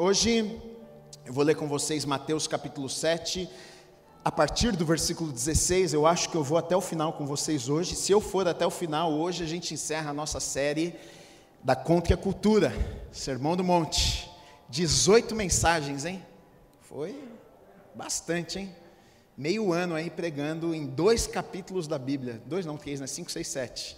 [0.00, 0.56] Hoje
[1.26, 3.50] eu vou ler com vocês Mateus capítulo 7,
[4.24, 5.92] a partir do versículo 16.
[5.92, 7.96] Eu acho que eu vou até o final com vocês hoje.
[7.96, 10.94] Se eu for até o final, hoje a gente encerra a nossa série
[11.64, 12.72] da Contra a Cultura,
[13.10, 14.30] Sermão do Monte.
[14.68, 16.24] 18 mensagens, hein?
[16.82, 17.20] Foi
[17.92, 18.76] bastante, hein?
[19.36, 22.40] Meio ano aí pregando em dois capítulos da Bíblia.
[22.46, 23.08] Dois não, três, né?
[23.08, 23.96] Cinco, seis, sete.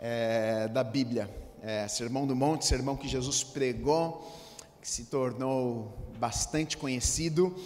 [0.00, 1.28] É, da Bíblia.
[1.60, 4.45] É, Sermão do Monte, sermão que Jesus pregou
[4.86, 7.56] que se tornou bastante conhecido.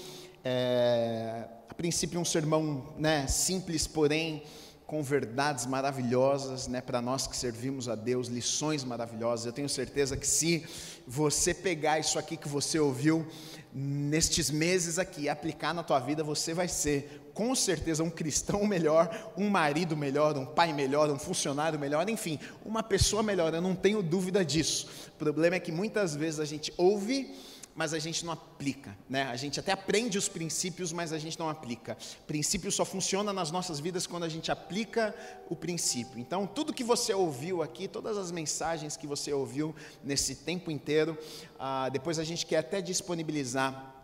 [0.43, 4.43] É, a princípio, um sermão né, simples, porém
[4.87, 9.45] com verdades maravilhosas né, para nós que servimos a Deus, lições maravilhosas.
[9.45, 10.65] Eu tenho certeza que se
[11.07, 13.27] você pegar isso aqui que você ouviu
[13.73, 19.33] nestes meses aqui, aplicar na tua vida, você vai ser com certeza um cristão melhor,
[19.37, 23.75] um marido melhor, um pai melhor, um funcionário melhor, enfim, uma pessoa melhor, eu não
[23.75, 24.89] tenho dúvida disso.
[25.15, 27.33] O problema é que muitas vezes a gente ouve,
[27.81, 29.23] mas a gente não aplica, né?
[29.23, 31.97] A gente até aprende os princípios, mas a gente não aplica.
[32.21, 35.15] O princípio só funciona nas nossas vidas quando a gente aplica
[35.49, 36.19] o princípio.
[36.19, 41.17] Então, tudo que você ouviu aqui, todas as mensagens que você ouviu nesse tempo inteiro,
[41.59, 43.95] ah, depois a gente quer até disponibilizar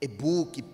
[0.00, 0.64] e-book,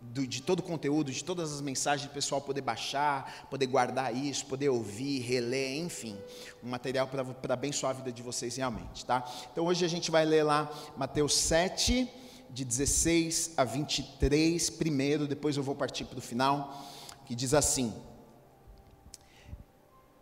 [0.00, 4.14] do, de todo o conteúdo, de todas as mensagens, o pessoal poder baixar, poder guardar
[4.14, 6.16] isso, poder ouvir, reler, enfim,
[6.62, 9.24] um material para abençoar a vida de vocês realmente, tá?
[9.52, 12.08] Então hoje a gente vai ler lá Mateus 7,
[12.50, 16.82] de 16 a 23, primeiro, depois eu vou partir para o final,
[17.26, 17.92] que diz assim: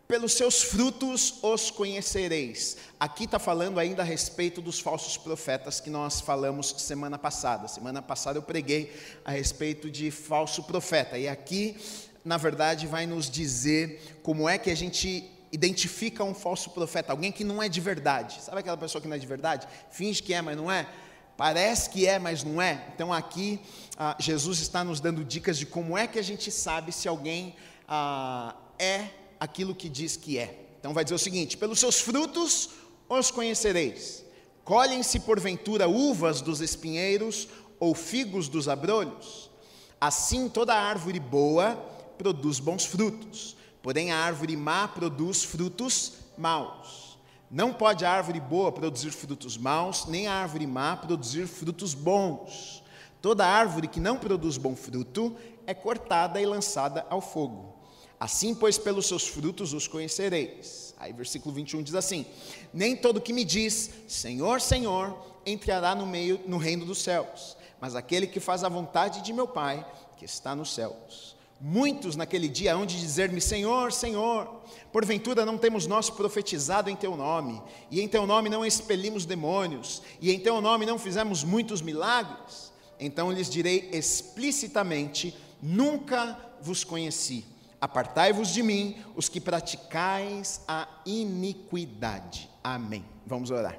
[0.07, 2.77] pelos seus frutos os conhecereis.
[2.99, 7.67] Aqui está falando ainda a respeito dos falsos profetas que nós falamos semana passada.
[7.67, 11.17] Semana passada eu preguei a respeito de falso profeta.
[11.17, 11.75] E aqui,
[12.23, 17.31] na verdade, vai nos dizer como é que a gente identifica um falso profeta, alguém
[17.31, 18.41] que não é de verdade.
[18.41, 19.67] Sabe aquela pessoa que não é de verdade?
[19.91, 20.87] Finge que é, mas não é.
[21.35, 22.85] Parece que é, mas não é.
[22.95, 23.59] Então aqui
[23.97, 27.55] ah, Jesus está nos dando dicas de como é que a gente sabe se alguém
[27.87, 29.07] ah, é
[29.39, 30.67] aquilo que diz que é.
[30.79, 32.69] Então vai dizer o seguinte: pelos seus frutos
[33.09, 34.25] os conhecereis.
[34.63, 37.47] Colhem-se porventura uvas dos espinheiros
[37.79, 39.49] ou figos dos abrolhos?
[39.99, 41.75] Assim toda árvore boa
[42.17, 47.17] produz bons frutos, porém a árvore má produz frutos maus.
[47.49, 52.83] Não pode a árvore boa produzir frutos maus, nem a árvore má produzir frutos bons.
[53.21, 55.33] Toda árvore que não produz bom fruto
[55.65, 57.76] é cortada e lançada ao fogo.
[58.19, 60.93] Assim, pois, pelos seus frutos os conhecereis.
[60.97, 62.25] Aí, versículo 21 diz assim:
[62.73, 67.95] Nem todo que me diz, Senhor, Senhor, entrará no meio no reino dos céus, mas
[67.95, 69.85] aquele que faz a vontade de meu Pai,
[70.17, 71.37] que está nos céus.
[71.59, 74.61] Muitos naquele dia hão de dizer-me: Senhor, Senhor,
[74.91, 77.61] porventura não temos nós profetizado em teu nome,
[77.91, 82.71] e em teu nome não expelimos demônios, e em teu nome não fizemos muitos milagres?
[82.99, 87.45] Então lhes direi explicitamente: Nunca vos conheci.
[87.79, 92.49] Apartai-vos de mim, os que praticais a iniquidade.
[92.63, 93.05] Amém.
[93.25, 93.77] Vamos orar.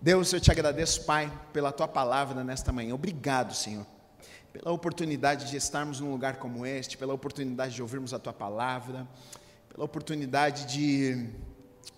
[0.00, 2.94] Deus, eu te agradeço, Pai, pela tua palavra nesta manhã.
[2.94, 3.86] Obrigado, Senhor,
[4.52, 9.08] pela oportunidade de estarmos num lugar como este, pela oportunidade de ouvirmos a tua palavra,
[9.70, 11.30] pela oportunidade de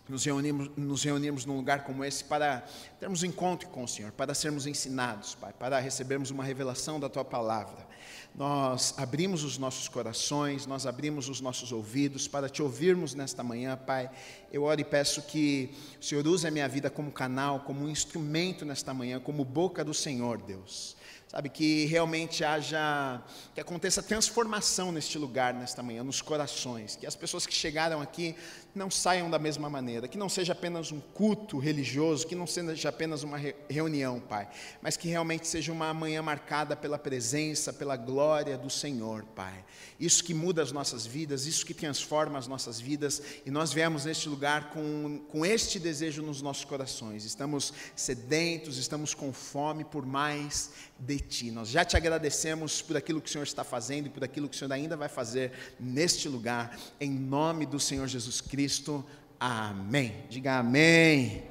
[0.08, 2.64] nos reunirmos, nos reunirmos num lugar como esse para
[3.00, 7.08] termos um encontro com o Senhor, para sermos ensinados, Pai, para recebermos uma revelação da
[7.08, 7.93] tua palavra
[8.34, 13.76] nós abrimos os nossos corações, nós abrimos os nossos ouvidos para te ouvirmos nesta manhã,
[13.76, 14.10] Pai.
[14.54, 17.88] Eu oro e peço que o Senhor use a minha vida como canal, como um
[17.88, 20.96] instrumento nesta manhã, como boca do Senhor, Deus.
[21.26, 23.20] Sabe, que realmente haja,
[23.52, 28.36] que aconteça transformação neste lugar, nesta manhã, nos corações, que as pessoas que chegaram aqui
[28.72, 32.88] não saiam da mesma maneira, que não seja apenas um culto religioso, que não seja
[32.88, 33.36] apenas uma
[33.68, 34.48] reunião, Pai,
[34.80, 39.64] mas que realmente seja uma manhã marcada pela presença, pela glória do Senhor, Pai.
[39.98, 44.04] Isso que muda as nossas vidas, isso que transforma as nossas vidas, e nós viemos
[44.04, 50.04] neste lugar com, com este desejo nos nossos corações, estamos sedentos, estamos com fome por
[50.04, 51.50] mais de Ti.
[51.50, 54.54] Nós já te agradecemos por aquilo que o Senhor está fazendo e por aquilo que
[54.54, 59.02] o Senhor ainda vai fazer neste lugar, em nome do Senhor Jesus Cristo.
[59.40, 60.14] Amém.
[60.28, 61.44] Diga amém.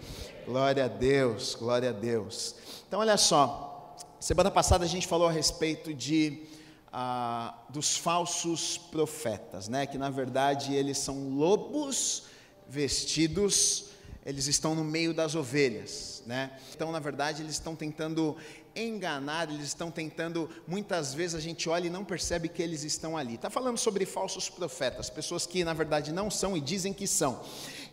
[0.46, 2.56] Glória a Deus, glória a Deus.
[2.88, 6.44] Então, olha só, semana passada a gente falou a respeito de
[6.92, 9.88] ah, dos falsos profetas, né?
[9.88, 12.32] Que na verdade eles são lobos
[12.70, 13.86] vestidos,
[14.26, 16.58] eles estão no meio das ovelhas, né?
[16.74, 18.38] Então, na verdade, eles estão tentando
[18.76, 23.18] enganar, eles estão tentando, muitas vezes a gente olha e não percebe que eles estão
[23.18, 23.36] ali.
[23.36, 27.44] Está falando sobre falsos profetas, pessoas que na verdade não são e dizem que são.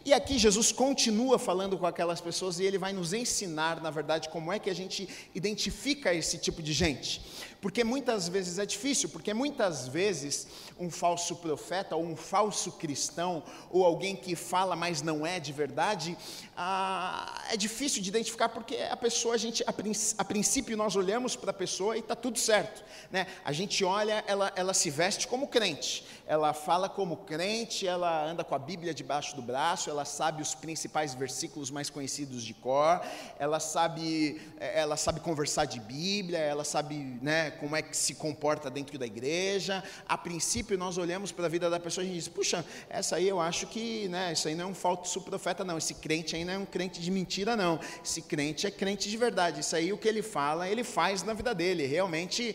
[0.03, 4.31] E aqui Jesus continua falando com aquelas pessoas e ele vai nos ensinar, na verdade,
[4.31, 7.21] como é que a gente identifica esse tipo de gente.
[7.61, 10.49] Porque muitas vezes é difícil, porque muitas vezes
[10.79, 15.53] um falso profeta ou um falso cristão ou alguém que fala, mas não é de
[15.53, 16.17] verdade,
[16.57, 19.75] ah, é difícil de identificar porque a pessoa, a gente, a,
[20.19, 22.83] a princípio nós olhamos para a pessoa e está tudo certo.
[23.11, 23.27] Né?
[23.45, 28.43] A gente olha, ela, ela se veste como crente, ela fala como crente, ela anda
[28.43, 33.01] com a Bíblia debaixo do braço, ela sabe os principais versículos mais conhecidos de cor,
[33.39, 38.71] ela sabe, ela sabe conversar de Bíblia, ela sabe né, como é que se comporta
[38.71, 39.83] dentro da igreja.
[40.09, 43.17] A princípio nós olhamos para a vida da pessoa e a gente diz, puxa, essa
[43.17, 46.37] aí eu acho que, né, isso aí não é um falso profeta não, esse crente
[46.37, 49.75] aí não é um crente de mentira não, esse crente é crente de verdade, isso
[49.75, 52.55] aí o que ele fala, ele faz na vida dele, realmente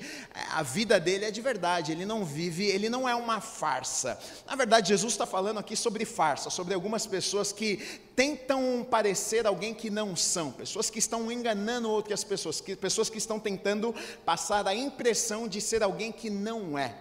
[0.51, 4.17] a vida dele é de verdade, ele não vive, ele não é uma farsa.
[4.45, 7.77] Na verdade, Jesus está falando aqui sobre farsa, sobre algumas pessoas que
[8.16, 13.18] tentam parecer alguém que não são, pessoas que estão enganando outras pessoas, que, pessoas que
[13.18, 13.94] estão tentando
[14.24, 16.98] passar a impressão de ser alguém que não é.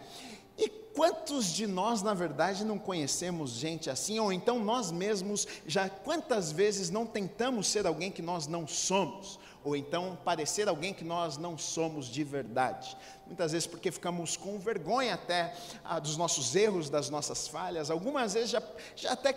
[0.58, 5.88] E quantos de nós, na verdade, não conhecemos gente assim, ou então nós mesmos já
[5.88, 9.38] quantas vezes não tentamos ser alguém que nós não somos?
[9.64, 12.94] ou então parecer alguém que nós não somos de verdade.
[13.26, 17.90] Muitas vezes porque ficamos com vergonha até ah, dos nossos erros, das nossas falhas.
[17.90, 18.62] Algumas vezes já,
[18.94, 19.32] já até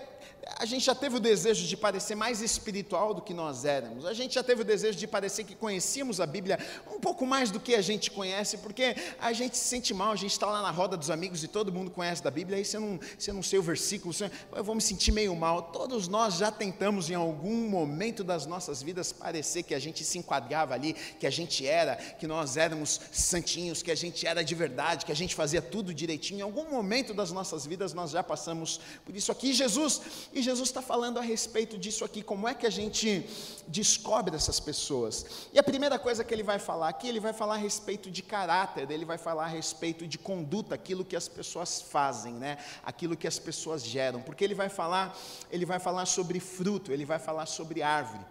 [0.59, 4.05] a gente já teve o desejo de parecer mais espiritual do que nós éramos.
[4.05, 6.57] A gente já teve o desejo de parecer que conhecíamos a Bíblia
[6.91, 10.15] um pouco mais do que a gente conhece, porque a gente se sente mal, a
[10.15, 12.79] gente está lá na roda dos amigos e todo mundo conhece da Bíblia, aí você
[12.79, 15.63] não, você não sei o versículo, você, eu vou me sentir meio mal.
[15.63, 20.17] Todos nós já tentamos em algum momento das nossas vidas parecer que a gente se
[20.17, 24.55] enquadrava ali, que a gente era, que nós éramos santinhos, que a gente era de
[24.55, 26.39] verdade, que a gente fazia tudo direitinho.
[26.39, 29.53] Em algum momento das nossas vidas nós já passamos por isso aqui.
[29.53, 30.01] Jesus
[30.33, 33.25] e Jesus está falando a respeito disso aqui, como é que a gente
[33.67, 35.25] descobre essas pessoas.
[35.53, 38.21] E a primeira coisa que ele vai falar aqui, ele vai falar a respeito de
[38.21, 42.57] caráter, ele vai falar a respeito de conduta, aquilo que as pessoas fazem, né?
[42.83, 45.17] Aquilo que as pessoas geram, porque ele vai falar,
[45.51, 48.25] ele vai falar sobre fruto, ele vai falar sobre árvore.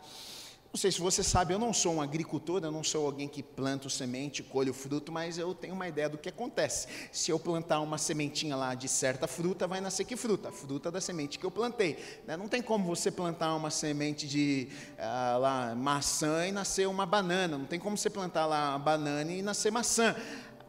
[0.76, 3.43] Não sei se você sabe, eu não sou um agricultor, eu não sou alguém que
[3.43, 6.87] planta semente, colhe o fruto, mas eu tenho uma ideia do que acontece.
[7.11, 10.52] Se eu plantar uma sementinha lá de certa fruta, vai nascer que fruta?
[10.52, 11.96] Fruta da semente que eu plantei.
[12.26, 12.37] Né?
[12.37, 14.69] Não tem como você plantar uma semente de
[14.99, 17.56] ah, lá, maçã e nascer uma banana.
[17.56, 20.14] Não tem como você plantar lá banana e nascer maçã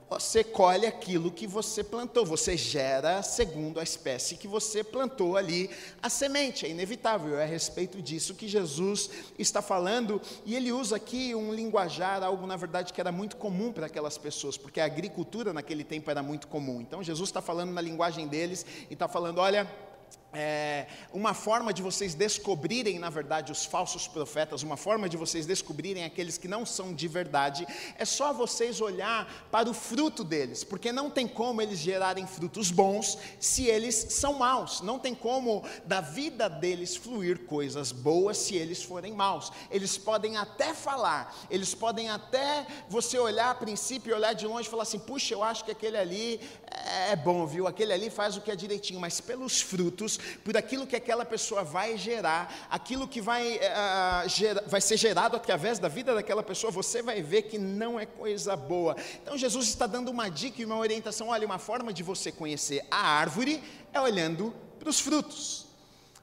[0.09, 5.69] você colhe aquilo que você plantou, você gera segundo a espécie que você plantou ali
[6.01, 10.95] a semente, é inevitável, é a respeito disso que Jesus está falando, e ele usa
[10.95, 14.86] aqui um linguajar, algo na verdade que era muito comum para aquelas pessoas, porque a
[14.86, 16.80] agricultura naquele tempo era muito comum.
[16.80, 19.69] Então Jesus está falando na linguagem deles e está falando: olha,
[20.33, 25.45] é, uma forma de vocês descobrirem, na verdade, os falsos profetas, uma forma de vocês
[25.45, 27.65] descobrirem aqueles que não são de verdade,
[27.97, 32.69] é só vocês olhar para o fruto deles, porque não tem como eles gerarem frutos
[32.69, 38.56] bons se eles são maus, não tem como da vida deles fluir coisas boas se
[38.56, 39.51] eles forem maus.
[39.71, 44.71] Eles podem até falar, eles podem até você olhar a princípio, olhar de longe e
[44.71, 46.41] falar assim: puxa, eu acho que aquele ali
[47.09, 47.65] é bom, viu?
[47.65, 51.63] Aquele ali faz o que é direitinho, mas pelos frutos por aquilo que aquela pessoa
[51.63, 56.71] vai gerar, aquilo que vai, uh, gera, vai ser gerado através da vida daquela pessoa,
[56.71, 58.95] você vai ver que não é coisa boa.
[59.21, 62.86] Então Jesus está dando uma dica e uma orientação: olha, uma forma de você conhecer
[62.89, 65.66] a árvore é olhando para os frutos.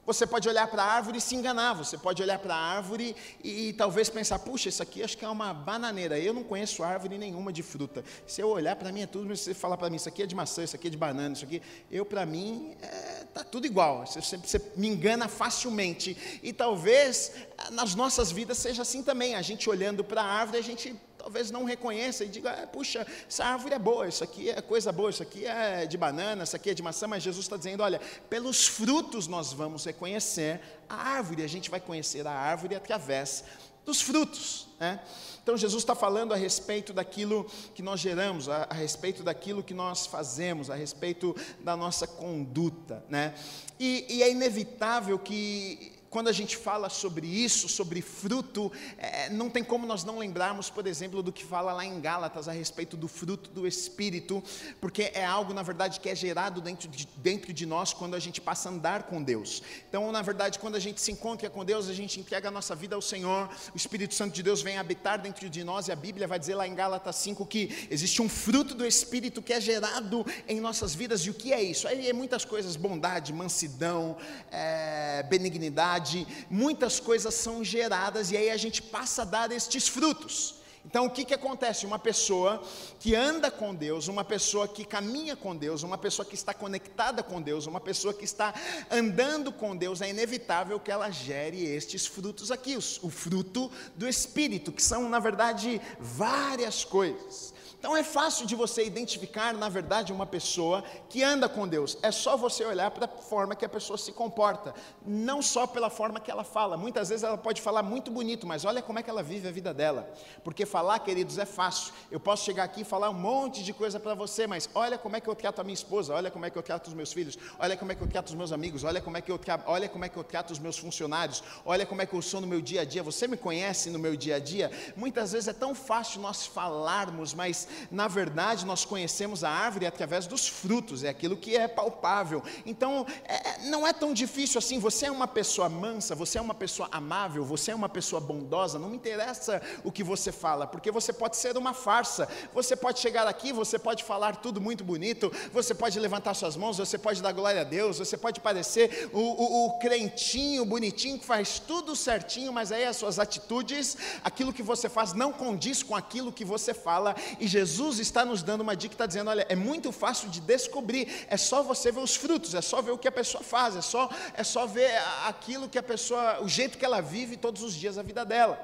[0.05, 3.15] Você pode olhar para a árvore e se enganar, você pode olhar para a árvore
[3.43, 6.83] e, e, talvez pensar, puxa, isso aqui acho que é uma bananeira, eu não conheço
[6.83, 8.03] árvore nenhuma de fruta.
[8.27, 10.35] Se eu olhar para mim é tudo, você falar para mim, isso aqui é de
[10.35, 13.65] maçã, isso aqui é de banana, isso aqui, eu para mim, está é, tá tudo
[13.65, 16.39] igual, você, você, você me engana facilmente.
[16.43, 17.31] E talvez
[17.71, 20.95] nas nossas vidas seja assim também, a gente olhando para a árvore, a gente
[21.25, 24.91] talvez não reconheça e diga, ah, puxa, essa árvore é boa, isso aqui é coisa
[24.91, 27.81] boa, isso aqui é de banana, isso aqui é de maçã, mas Jesus está dizendo,
[27.81, 33.43] olha, pelos frutos nós vamos reconhecer a árvore, a gente vai conhecer a árvore através
[33.83, 34.67] dos frutos.
[34.79, 34.99] Né?
[35.41, 39.73] Então Jesus está falando a respeito daquilo que nós geramos, a, a, respeito daquilo que
[39.73, 43.03] nós fazemos, a respeito da nossa conduta.
[43.09, 43.33] Né?
[43.79, 49.49] E, e é inevitável que quando a gente fala sobre isso, sobre fruto, é, não
[49.49, 52.95] tem como nós não lembrarmos, por exemplo, do que fala lá em Gálatas a respeito
[52.95, 54.41] do fruto do Espírito,
[54.79, 58.19] porque é algo, na verdade, que é gerado dentro de, dentro de nós quando a
[58.19, 59.61] gente passa a andar com Deus.
[59.89, 62.73] Então, na verdade, quando a gente se encontra com Deus, a gente entrega a nossa
[62.73, 65.97] vida ao Senhor, o Espírito Santo de Deus vem habitar dentro de nós, e a
[65.97, 69.59] Bíblia vai dizer lá em Gálatas 5 que existe um fruto do Espírito que é
[69.59, 71.89] gerado em nossas vidas, e o que é isso?
[71.89, 74.15] Aí é muitas coisas: bondade, mansidão,
[74.49, 76.04] é, benignidade
[76.49, 80.55] muitas coisas são geradas e aí a gente passa a dar estes frutos.
[80.85, 81.85] Então, o que, que acontece?
[81.85, 82.61] Uma pessoa
[82.99, 87.23] que anda com Deus, uma pessoa que caminha com Deus, uma pessoa que está conectada
[87.23, 88.53] com Deus, uma pessoa que está
[88.91, 94.71] andando com Deus, é inevitável que ela gere estes frutos aqui, o fruto do Espírito,
[94.71, 97.54] que são, na verdade, várias coisas.
[97.85, 101.99] Então é fácil de você identificar, na verdade, uma pessoa que anda com Deus.
[102.01, 104.73] É só você olhar para a forma que a pessoa se comporta,
[105.05, 106.77] não só pela forma que ela fala.
[106.77, 109.51] Muitas vezes ela pode falar muito bonito, mas olha como é que ela vive a
[109.51, 110.11] vida dela.
[110.43, 111.93] Porque falar, queridos, é fácil.
[112.09, 115.15] Eu posso chegar aqui e falar um monte de coisa para você, mas olha como
[115.15, 117.13] é que eu trato a minha esposa, olha como é que eu trato os meus
[117.13, 119.37] filhos, olha como é que eu trato os meus amigos, olha como é que eu
[119.37, 122.21] trato, olha como é que eu trato os meus funcionários, olha como é que eu
[122.23, 123.03] sou no meu dia a dia.
[123.03, 124.71] Você me conhece no meu dia a dia?
[124.95, 130.27] Muitas vezes é tão fácil nós falarmos, mas na verdade, nós conhecemos a árvore através
[130.27, 132.43] dos frutos, é aquilo que é palpável.
[132.65, 134.79] Então, é, não é tão difícil assim.
[134.79, 138.79] Você é uma pessoa mansa, você é uma pessoa amável, você é uma pessoa bondosa.
[138.79, 142.27] Não me interessa o que você fala, porque você pode ser uma farsa.
[142.53, 146.77] Você pode chegar aqui, você pode falar tudo muito bonito, você pode levantar suas mãos,
[146.77, 151.25] você pode dar glória a Deus, você pode parecer o, o, o crentinho, bonitinho, que
[151.25, 155.95] faz tudo certinho, mas aí as suas atitudes, aquilo que você faz, não condiz com
[155.95, 157.15] aquilo que você fala.
[157.39, 161.25] E Jesus está nos dando uma dica, está dizendo: olha, é muito fácil de descobrir,
[161.29, 163.81] é só você ver os frutos, é só ver o que a pessoa faz, é
[163.81, 164.91] só, é só ver
[165.25, 168.59] aquilo que a pessoa, o jeito que ela vive todos os dias da vida dela.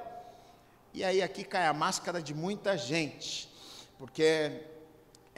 [0.94, 3.50] E aí aqui cai a máscara de muita gente,
[3.98, 4.52] porque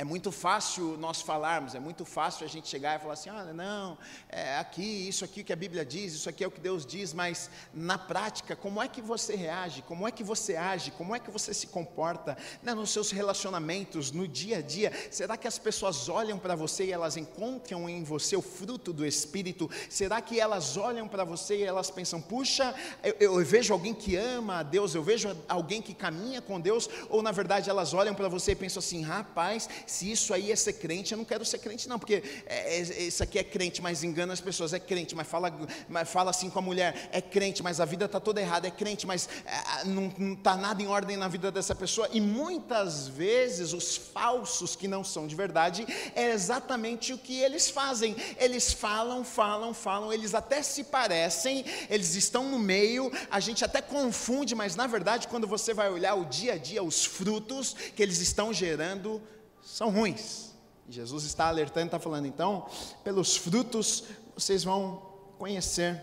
[0.04, 3.54] é muito fácil nós falarmos, é muito fácil a gente chegar e falar assim: olha,
[3.54, 6.86] não, é aqui, isso aqui que a Bíblia diz, isso aqui é o que Deus
[6.86, 11.16] diz, mas na prática, como é que você reage, como é que você age, como
[11.16, 14.92] é que você se comporta né, nos seus relacionamentos, no dia a dia?
[15.10, 19.06] Será que as pessoas olham para você e elas encontram em você o fruto do
[19.06, 19.72] Espírito?
[19.90, 24.18] Será que elas olham para você e elas pensam: puxa, eu, eu vejo alguém que
[24.18, 28.14] ama a Deus, eu vejo alguém que caminha com Deus, ou na verdade elas olham
[28.14, 31.46] para você e pensam assim: rapaz, se isso aí é ser crente, eu não quero
[31.46, 34.80] ser crente, não, porque é, é, isso aqui é crente, mas engana as pessoas, é
[34.80, 35.54] crente, mas fala,
[35.88, 38.72] mas fala assim com a mulher, é crente, mas a vida está toda errada, é
[38.72, 42.10] crente, mas é, não está nada em ordem na vida dessa pessoa.
[42.12, 45.86] E muitas vezes os falsos que não são de verdade
[46.16, 48.16] é exatamente o que eles fazem.
[48.38, 53.80] Eles falam, falam, falam, eles até se parecem, eles estão no meio, a gente até
[53.80, 58.02] confunde, mas na verdade, quando você vai olhar o dia a dia, os frutos que
[58.02, 59.22] eles estão gerando,
[59.64, 60.54] são ruins.
[60.90, 62.68] Jesus está alertando, está falando, então,
[63.04, 64.04] pelos frutos
[64.36, 65.02] vocês vão
[65.38, 66.02] conhecer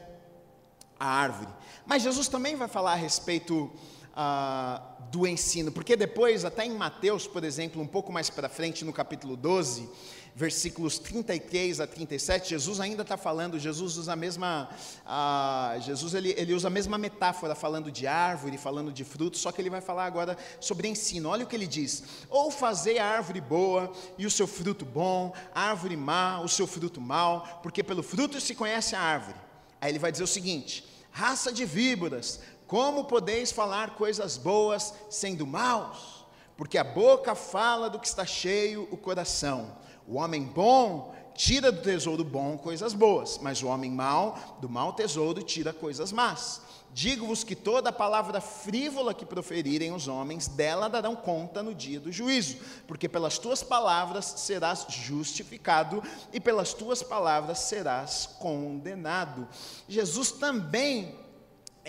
[0.98, 1.50] a árvore.
[1.86, 3.70] Mas Jesus também vai falar a respeito
[4.14, 8.84] ah, do ensino, porque depois, até em Mateus, por exemplo, um pouco mais para frente,
[8.84, 9.88] no capítulo 12,
[10.34, 14.68] versículos 33 a 37, Jesus ainda está falando, Jesus usa a mesma,
[15.04, 19.52] uh, Jesus ele, ele usa a mesma metáfora, falando de árvore, falando de frutos, só
[19.52, 21.28] que ele vai falar agora sobre ensino.
[21.28, 25.34] Olha o que ele diz: ou fazer a árvore boa e o seu fruto bom,
[25.54, 29.38] a árvore má, o seu fruto mau, porque pelo fruto se conhece a árvore.
[29.80, 35.46] Aí ele vai dizer o seguinte: raça de víboras, como podeis falar coisas boas sendo
[35.46, 36.24] maus?
[36.56, 39.76] Porque a boca fala do que está cheio o coração.
[40.10, 44.92] O homem bom tira do tesouro bom coisas boas, mas o homem mau, do mau
[44.92, 46.60] tesouro, tira coisas más.
[46.92, 52.10] Digo-vos que toda palavra frívola que proferirem os homens, dela darão conta no dia do
[52.10, 52.56] juízo,
[52.88, 56.02] porque pelas tuas palavras serás justificado
[56.32, 59.46] e pelas tuas palavras serás condenado.
[59.88, 61.14] Jesus também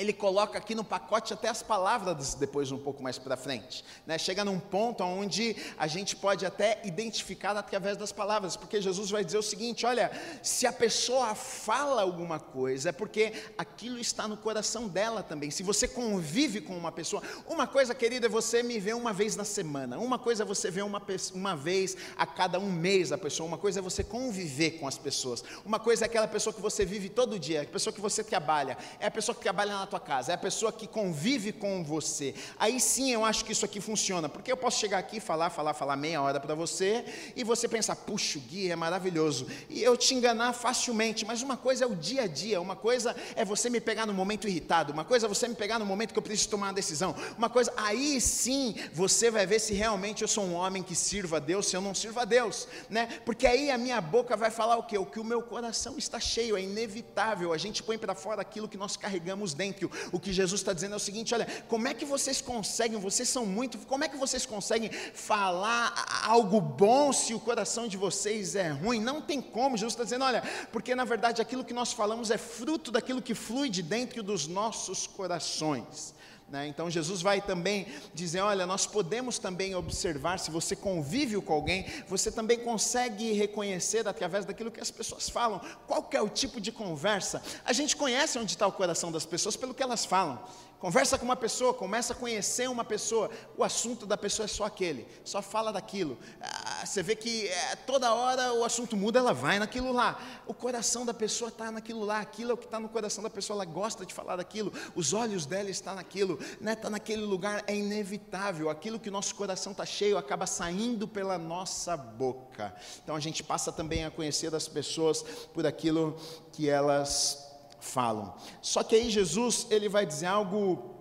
[0.01, 4.17] ele coloca aqui no pacote até as palavras depois um pouco mais para frente, né?
[4.17, 9.23] Chega num ponto onde a gente pode até identificar através das palavras, porque Jesus vai
[9.23, 14.35] dizer o seguinte: olha, se a pessoa fala alguma coisa é porque aquilo está no
[14.35, 15.51] coração dela também.
[15.51, 19.35] Se você convive com uma pessoa, uma coisa, querida, é você me ver uma vez
[19.35, 21.01] na semana, uma coisa é você ver uma,
[21.33, 24.97] uma vez a cada um mês a pessoa, uma coisa é você conviver com as
[24.97, 28.23] pessoas, uma coisa é aquela pessoa que você vive todo dia, a pessoa que você
[28.23, 31.83] trabalha, é a pessoa que trabalha na tua casa, é a pessoa que convive com
[31.83, 32.33] você.
[32.57, 35.73] Aí sim eu acho que isso aqui funciona, porque eu posso chegar aqui falar, falar,
[35.73, 37.05] falar meia hora para você,
[37.35, 41.57] e você pensar, puxa, o Gui é maravilhoso, e eu te enganar facilmente, mas uma
[41.57, 44.93] coisa é o dia a dia, uma coisa é você me pegar no momento irritado,
[44.93, 47.49] uma coisa é você me pegar no momento que eu preciso tomar uma decisão, uma
[47.49, 51.39] coisa, aí sim você vai ver se realmente eu sou um homem que sirva a
[51.39, 53.07] Deus, se eu não sirvo a Deus, né?
[53.25, 54.97] Porque aí a minha boca vai falar o quê?
[54.97, 58.69] O que o meu coração está cheio, é inevitável, a gente põe para fora aquilo
[58.69, 59.70] que nós carregamos dentro.
[60.11, 63.27] O que Jesus está dizendo é o seguinte: olha, como é que vocês conseguem, vocês
[63.29, 68.55] são muito, como é que vocês conseguem falar algo bom se o coração de vocês
[68.55, 68.99] é ruim?
[68.99, 69.77] Não tem como.
[69.77, 73.33] Jesus está dizendo, olha, porque na verdade aquilo que nós falamos é fruto daquilo que
[73.33, 76.13] flui de dentro dos nossos corações.
[76.51, 76.67] Né?
[76.67, 81.85] Então Jesus vai também dizer: olha, nós podemos também observar, se você convive com alguém,
[82.09, 86.69] você também consegue reconhecer através daquilo que as pessoas falam, qual é o tipo de
[86.69, 87.41] conversa.
[87.63, 90.43] A gente conhece onde está o coração das pessoas pelo que elas falam.
[90.81, 94.63] Conversa com uma pessoa, começa a conhecer uma pessoa, o assunto da pessoa é só
[94.63, 96.17] aquele, só fala daquilo.
[96.41, 100.19] Ah, você vê que é, toda hora o assunto muda, ela vai naquilo lá.
[100.47, 103.29] O coração da pessoa está naquilo lá, aquilo é o que está no coração da
[103.29, 107.25] pessoa, ela gosta de falar daquilo, os olhos dela estão naquilo, está né, tá naquele
[107.25, 108.67] lugar, é inevitável.
[108.67, 112.73] Aquilo que o nosso coração está cheio acaba saindo pela nossa boca.
[113.03, 115.21] Então a gente passa também a conhecer das pessoas
[115.53, 116.17] por aquilo
[116.51, 117.50] que elas
[117.81, 118.33] falam.
[118.61, 120.95] Só que aí Jesus, ele vai dizer algo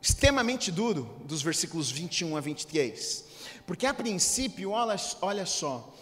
[0.00, 3.24] extremamente duro dos versículos 21 a 23.
[3.66, 5.94] Porque a princípio, olha, olha só,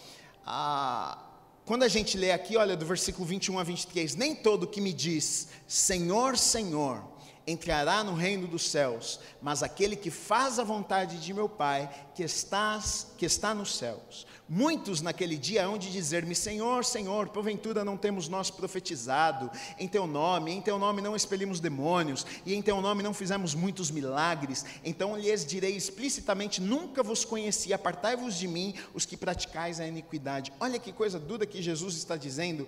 [0.45, 1.19] a,
[1.67, 4.93] quando a gente lê aqui, olha, do versículo 21 a 23, nem todo que me
[4.93, 7.05] diz Senhor, Senhor,
[7.47, 12.23] entrará no reino dos céus, mas aquele que faz a vontade de meu Pai, que,
[12.23, 14.27] estás, que está nos céus.
[14.53, 20.09] Muitos naquele dia hão de dizer-me: Senhor, Senhor, porventura não temos nós profetizado em teu
[20.09, 24.65] nome, em teu nome não expelimos demônios, e em teu nome não fizemos muitos milagres.
[24.85, 30.53] Então lhes direi explicitamente: Nunca vos conheci, apartai-vos de mim, os que praticais a iniquidade.
[30.59, 32.67] Olha que coisa dura que Jesus está dizendo,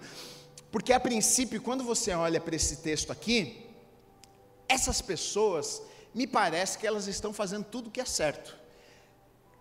[0.70, 3.66] porque a princípio, quando você olha para esse texto aqui,
[4.68, 5.82] essas pessoas,
[6.14, 8.61] me parece que elas estão fazendo tudo o que é certo.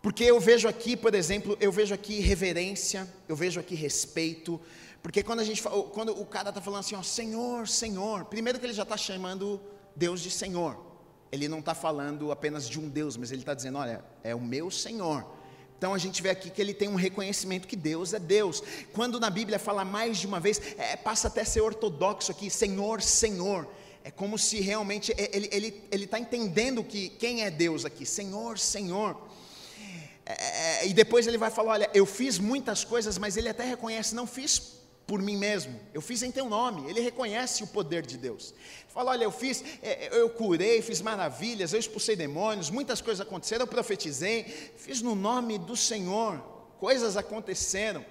[0.01, 4.60] Porque eu vejo aqui, por exemplo, eu vejo aqui reverência, eu vejo aqui respeito.
[5.03, 8.65] Porque quando a gente quando o cara está falando assim, ó, Senhor, Senhor, primeiro que
[8.65, 9.62] ele já está chamando
[9.96, 10.77] Deus de Senhor.
[11.31, 14.41] Ele não está falando apenas de um Deus, mas ele está dizendo, olha, é o
[14.41, 15.25] meu Senhor.
[15.77, 18.62] Então a gente vê aqui que ele tem um reconhecimento que Deus é Deus.
[18.93, 22.50] Quando na Bíblia fala mais de uma vez, é, passa até a ser ortodoxo aqui,
[22.50, 23.67] Senhor, Senhor.
[24.03, 27.86] É como se realmente é, ele está ele, ele tá entendendo que quem é Deus
[27.86, 29.17] aqui, Senhor, Senhor.
[30.25, 33.64] É, é, e depois ele vai falar: olha, eu fiz muitas coisas, mas ele até
[33.64, 36.90] reconhece, não fiz por mim mesmo, eu fiz em teu nome.
[36.90, 38.53] Ele reconhece o poder de Deus.
[38.88, 43.64] Fala: olha, eu fiz, é, eu curei, fiz maravilhas, eu expulsei demônios, muitas coisas aconteceram,
[43.64, 44.44] eu profetizei,
[44.77, 46.40] fiz no nome do Senhor,
[46.79, 48.05] coisas aconteceram.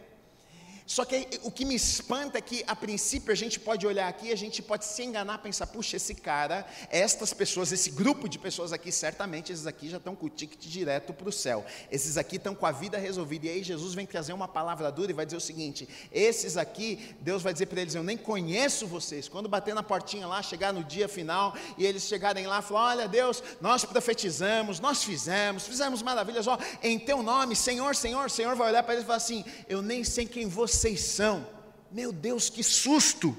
[0.91, 4.33] Só que o que me espanta é que, a princípio, a gente pode olhar aqui,
[4.33, 8.73] a gente pode se enganar, pensar, puxa, esse cara, estas pessoas, esse grupo de pessoas
[8.73, 11.65] aqui, certamente esses aqui já estão com o ticket direto para o céu.
[11.93, 13.47] Esses aqui estão com a vida resolvida.
[13.47, 17.15] E aí Jesus vem trazer uma palavra dura e vai dizer o seguinte: esses aqui,
[17.21, 19.29] Deus vai dizer para eles, eu nem conheço vocês.
[19.29, 23.07] Quando bater na portinha lá, chegar no dia final, e eles chegarem lá falar, olha
[23.07, 28.71] Deus, nós profetizamos, nós fizemos, fizemos maravilhas, ó, em teu nome, Senhor, Senhor, Senhor, vai
[28.71, 31.47] olhar para eles e falar assim, eu nem sei quem você vocês são.
[31.93, 33.37] Meu Deus, que susto!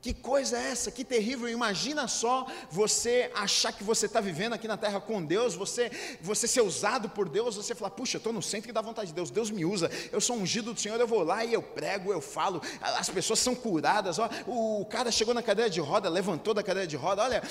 [0.00, 0.90] Que coisa é essa?
[0.90, 1.48] Que terrível!
[1.48, 6.46] Imagina só você achar que você está vivendo aqui na terra com Deus, você, você
[6.46, 9.30] ser usado por Deus, você falar, puxa, eu estou no centro da vontade de Deus,
[9.30, 12.20] Deus me usa, eu sou ungido do Senhor, eu vou lá e eu prego, eu
[12.20, 14.20] falo, as pessoas são curadas.
[14.20, 17.42] Ó, o cara chegou na cadeira de roda, levantou da cadeira de roda, olha,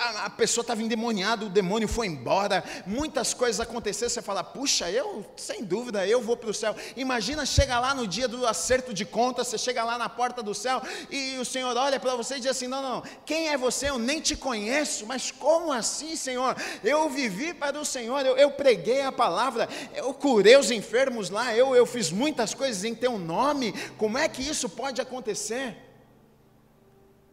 [0.00, 4.90] a, a pessoa estava endemoniada, o demônio foi embora, muitas coisas aconteceram, você fala, puxa,
[4.90, 6.76] eu, sem dúvida, eu vou para o céu.
[6.94, 10.54] Imagina, chega lá no dia do acerto de contas, você chega lá na porta do
[10.54, 13.56] céu e o Senhor, olha, olha para você e diz assim: não, não, quem é
[13.56, 13.88] você?
[13.88, 16.56] Eu nem te conheço, mas como assim, Senhor?
[16.82, 21.54] Eu vivi para o Senhor, eu, eu preguei a palavra, eu curei os enfermos lá,
[21.54, 25.76] eu, eu fiz muitas coisas em teu nome, como é que isso pode acontecer?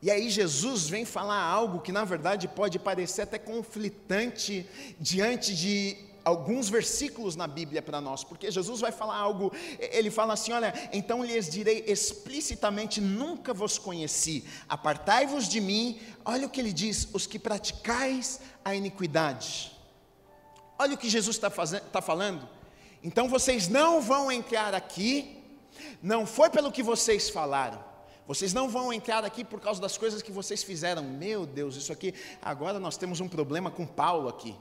[0.02, 4.68] E aí Jesus vem falar algo que na verdade pode parecer até conflitante
[5.00, 10.34] diante de alguns versículos na Bíblia para nós, porque Jesus vai falar algo, ele fala
[10.34, 16.00] assim: olha, então lhes direi explicitamente: nunca vos conheci, apartai-vos de mim.
[16.24, 19.72] Olha o que ele diz: os que praticais a iniquidade.
[20.78, 22.48] Olha o que Jesus está tá falando.
[23.04, 25.44] Então vocês não vão entrar aqui,
[26.02, 27.84] não foi pelo que vocês falaram,
[28.26, 31.04] Vocês não vão entrar aqui por causa das coisas que vocês fizeram.
[31.04, 32.14] Meu Deus, isso aqui.
[32.42, 34.56] Agora nós temos um problema com Paulo aqui.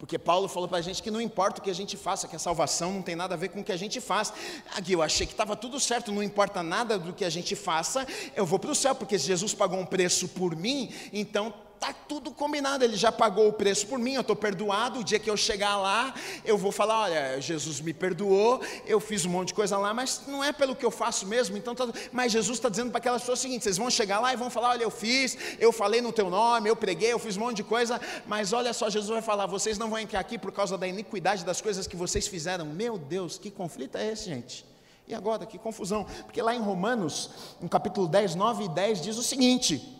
[0.00, 2.34] Porque Paulo falou para a gente que não importa o que a gente faça, que
[2.34, 4.32] a salvação não tem nada a ver com o que a gente faz.
[4.74, 8.06] Aqui eu achei que estava tudo certo, não importa nada do que a gente faça,
[8.34, 12.30] eu vou para o céu, porque Jesus pagou um preço por mim, então Está tudo
[12.30, 15.00] combinado, ele já pagou o preço por mim, eu estou perdoado.
[15.00, 16.12] O dia que eu chegar lá,
[16.44, 20.20] eu vou falar: olha, Jesus me perdoou, eu fiz um monte de coisa lá, mas
[20.26, 21.56] não é pelo que eu faço mesmo.
[21.56, 21.88] Então, tá...
[22.12, 24.50] mas Jesus está dizendo para aquelas pessoas o seguinte: vocês vão chegar lá e vão
[24.50, 27.56] falar: olha, eu fiz, eu falei no teu nome, eu preguei, eu fiz um monte
[27.56, 30.76] de coisa, mas olha só, Jesus vai falar: vocês não vão entrar aqui por causa
[30.76, 32.66] da iniquidade das coisas que vocês fizeram.
[32.66, 34.66] Meu Deus, que conflito é esse, gente?
[35.08, 39.16] E agora, que confusão, porque lá em Romanos, no capítulo 10, 9 e 10, diz
[39.16, 39.96] o seguinte.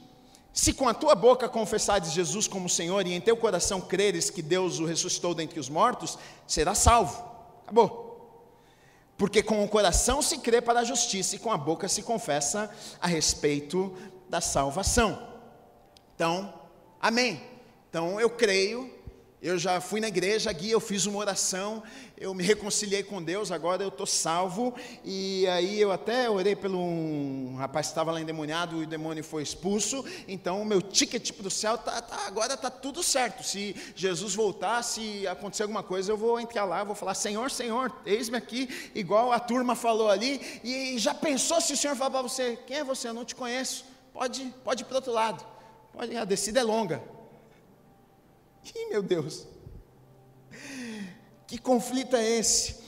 [0.53, 4.43] Se com a tua boca confessares Jesus como Senhor e em teu coração creres que
[4.43, 7.25] Deus o ressuscitou dentre os mortos, serás salvo.
[7.63, 8.11] Acabou.
[9.17, 12.71] Porque com o coração se crê para a justiça e com a boca se confessa
[13.01, 13.95] a respeito
[14.29, 15.29] da salvação.
[16.15, 16.53] Então,
[17.01, 17.43] amém.
[17.89, 18.91] Então eu creio
[19.43, 21.83] eu já fui na igreja, aqui eu fiz uma oração,
[22.15, 24.75] eu me reconciliei com Deus, agora eu estou salvo.
[25.03, 29.25] E aí eu até orei pelo um rapaz que estava lá endemoniado e o demônio
[29.25, 30.05] foi expulso.
[30.29, 33.43] Então o meu ticket para o céu tá, tá agora está tudo certo.
[33.43, 37.91] Se Jesus voltar, se acontecer alguma coisa, eu vou entrar lá, vou falar: Senhor, Senhor,
[38.05, 40.61] eis-me aqui, igual a turma falou ali.
[40.63, 43.09] E já pensou se o Senhor falar para você: Quem é você?
[43.09, 43.87] Eu não te conheço.
[44.13, 45.47] Pode, pode ir para o outro lado.
[45.95, 47.20] Pode, a descida é longa.
[48.65, 49.47] Ih, meu Deus,
[51.47, 52.81] que conflito é esse?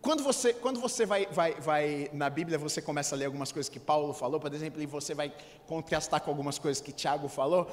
[0.00, 3.68] Quando você, quando você vai, vai, vai na Bíblia, você começa a ler algumas coisas
[3.68, 5.34] que Paulo falou, por exemplo, e você vai
[5.66, 7.68] contrastar com algumas coisas que Tiago falou,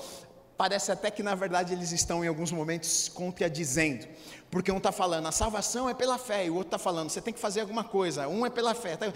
[0.57, 4.07] parece até que na verdade eles estão em alguns momentos contradizendo.
[4.53, 7.19] Porque um está falando, a salvação é pela fé, e o outro está falando, você
[7.19, 8.27] tem que fazer alguma coisa.
[8.27, 8.95] Um é pela fé.
[8.95, 9.07] Tá,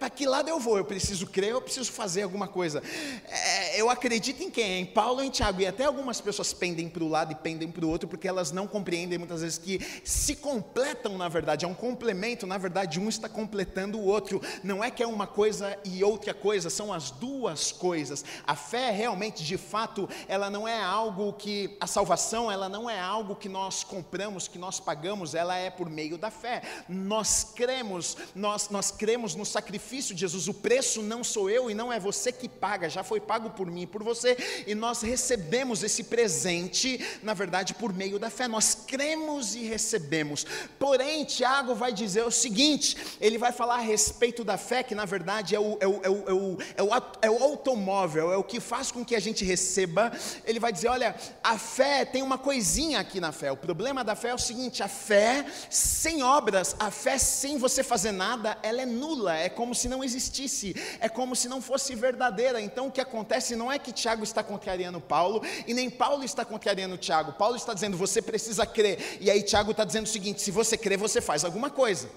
[0.00, 0.78] Para que lado eu vou?
[0.78, 2.82] Eu preciso crer, eu preciso fazer alguma coisa.
[3.28, 4.80] É, eu acredito em quem?
[4.80, 5.60] Em Paulo ou em Tiago?
[5.60, 8.50] E até algumas pessoas pendem para o lado e pendem para o outro, porque elas
[8.50, 11.64] não compreendem muitas vezes que se completam, na verdade.
[11.64, 14.42] É um complemento, na verdade, um está completando o outro.
[14.64, 18.24] Não é que é uma coisa e outra coisa, são as duas coisas.
[18.44, 21.76] A fé realmente, de fato, ela não é algo que.
[21.78, 25.88] A salvação, ela não é algo que nós compramos, que nós pagamos, ela é por
[25.88, 26.62] meio da fé.
[26.88, 30.48] Nós cremos, nós, nós cremos no sacrifício de Jesus.
[30.48, 33.70] O preço não sou eu e não é você que paga, já foi pago por
[33.70, 34.36] mim e por você.
[34.66, 38.48] E nós recebemos esse presente, na verdade, por meio da fé.
[38.48, 40.46] Nós cremos e recebemos.
[40.78, 45.04] Porém, Tiago vai dizer o seguinte: ele vai falar a respeito da fé, que na
[45.04, 48.36] verdade é o, é o, é o, é o, é o, é o automóvel, é
[48.36, 50.12] o que faz com que a gente receba.
[50.44, 53.50] Ele vai dizer: olha, a fé tem uma coisinha aqui na fé.
[53.52, 57.56] O problema da fé é o seguinte seguinte: a fé sem obras, a fé sem
[57.56, 61.62] você fazer nada, ela é nula, é como se não existisse, é como se não
[61.62, 62.60] fosse verdadeira.
[62.60, 66.44] Então o que acontece não é que Tiago está contrariando Paulo, e nem Paulo está
[66.44, 67.32] contrariando Tiago.
[67.32, 70.76] Paulo está dizendo, você precisa crer, e aí Tiago está dizendo o seguinte: se você
[70.76, 72.08] crer, você faz alguma coisa.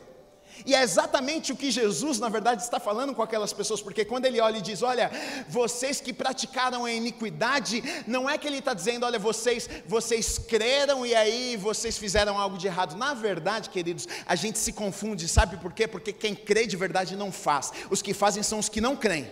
[0.65, 4.25] E é exatamente o que Jesus, na verdade, está falando com aquelas pessoas, porque quando
[4.25, 5.11] ele olha e diz: Olha,
[5.49, 11.05] vocês que praticaram a iniquidade, não é que ele está dizendo, olha, vocês, vocês creram
[11.05, 12.95] e aí vocês fizeram algo de errado.
[12.95, 15.87] Na verdade, queridos, a gente se confunde, sabe por quê?
[15.87, 19.29] Porque quem crê de verdade não faz, os que fazem são os que não creem.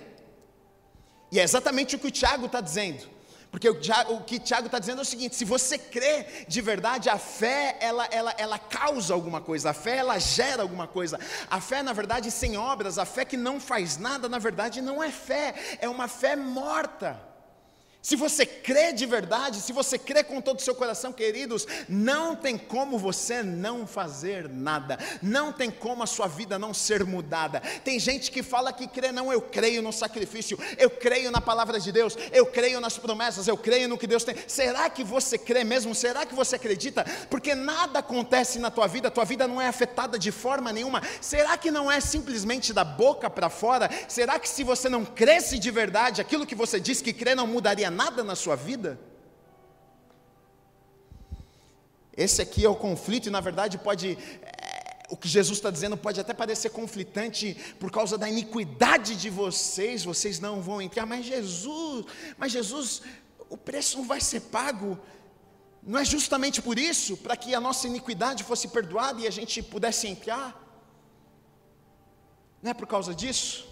[1.32, 3.08] E é exatamente o que o Tiago está dizendo.
[3.52, 3.78] Porque o,
[4.10, 7.78] o que Tiago está dizendo é o seguinte: se você crê de verdade, a fé
[7.82, 11.20] ela, ela, ela causa alguma coisa, a fé ela gera alguma coisa.
[11.50, 15.04] A fé, na verdade, sem obras, a fé que não faz nada, na verdade, não
[15.04, 17.31] é fé, é uma fé morta.
[18.02, 22.36] Se você crê de verdade, se você crê com todo o seu coração, queridos, não
[22.36, 27.62] tem como você não fazer nada, não tem como a sua vida não ser mudada.
[27.84, 31.80] Tem gente que fala que crê, não, eu creio no sacrifício, eu creio na palavra
[31.80, 34.36] de Deus, eu creio nas promessas, eu creio no que Deus tem.
[34.48, 35.94] Será que você crê mesmo?
[35.94, 37.06] Será que você acredita?
[37.30, 41.04] Porque nada acontece na tua vida, tua vida não é afetada de forma nenhuma.
[41.22, 43.92] Será que não é simplesmente da boca para fora?
[44.08, 47.46] Será que se você não cresce de verdade, aquilo que você diz que crê não
[47.46, 49.00] mudaria nada na sua vida?
[52.16, 54.18] Esse aqui é o conflito, e na verdade pode.
[54.42, 59.30] É, o que Jesus está dizendo pode até parecer conflitante por causa da iniquidade de
[59.30, 62.06] vocês, vocês não vão entrar, mas Jesus,
[62.38, 63.02] mas Jesus,
[63.50, 64.98] o preço não vai ser pago.
[65.84, 69.64] Não é justamente por isso, para que a nossa iniquidade fosse perdoada e a gente
[69.64, 70.58] pudesse entrar?
[72.62, 73.68] Não é por causa disso?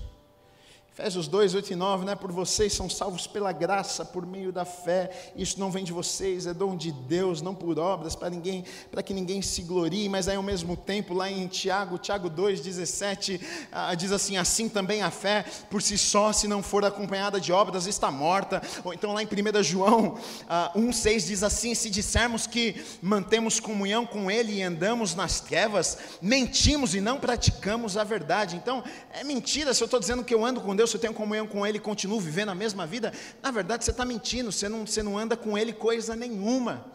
[0.99, 2.13] Efésios 2, 8 e 9, né?
[2.13, 5.31] Por vocês são salvos pela graça, por meio da fé.
[5.33, 9.01] Isso não vem de vocês, é dom de Deus, não por obras, para ninguém, para
[9.01, 10.09] que ninguém se glorie.
[10.09, 13.39] Mas aí ao mesmo tempo, lá em Tiago, Tiago 2, 17,
[13.71, 17.53] ah, diz assim: assim também a fé, por si só, se não for acompanhada de
[17.53, 18.61] obras, está morta.
[18.83, 20.17] Ou então lá em 1 João
[20.49, 25.39] ah, 1, 6 diz assim: se dissermos que mantemos comunhão com Ele e andamos nas
[25.39, 28.57] trevas, mentimos e não praticamos a verdade.
[28.57, 28.83] Então,
[29.13, 31.47] é mentira se eu estou dizendo que eu ando com Deus se eu tenho comunhão
[31.47, 34.85] com Ele e continuo vivendo a mesma vida, na verdade você está mentindo, você não,
[34.85, 36.85] você não anda com Ele coisa nenhuma.